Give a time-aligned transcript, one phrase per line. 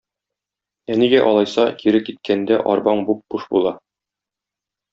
[0.93, 3.75] Ә нигә, алайса, кире киткәндә арбаң буп-буш була?